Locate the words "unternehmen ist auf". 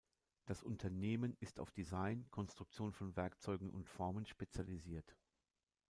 0.63-1.69